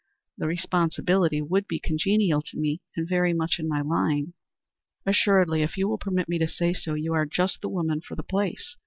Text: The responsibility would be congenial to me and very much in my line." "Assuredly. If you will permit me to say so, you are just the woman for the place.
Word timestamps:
The 0.35 0.47
responsibility 0.47 1.43
would 1.43 1.67
be 1.67 1.79
congenial 1.79 2.41
to 2.47 2.57
me 2.57 2.81
and 2.95 3.07
very 3.07 3.33
much 3.33 3.59
in 3.59 3.69
my 3.69 3.81
line." 3.81 4.33
"Assuredly. 5.05 5.61
If 5.61 5.77
you 5.77 5.87
will 5.87 5.99
permit 5.99 6.27
me 6.27 6.39
to 6.39 6.47
say 6.47 6.73
so, 6.73 6.95
you 6.95 7.13
are 7.13 7.27
just 7.27 7.61
the 7.61 7.69
woman 7.69 8.01
for 8.01 8.15
the 8.15 8.23
place. 8.23 8.77